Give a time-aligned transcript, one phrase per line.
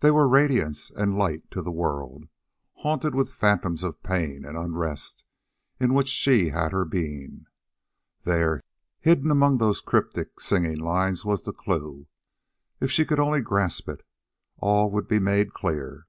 [0.00, 2.26] They were radiance and light to the world,
[2.78, 5.22] haunted with phantoms of pain and unrest,
[5.78, 7.46] in which she had her being.
[8.24, 8.64] There,
[8.98, 12.08] hidden among those cryptic singing lines, was the clue.
[12.80, 14.04] If she could only grasp it,
[14.58, 16.08] all would be made clear.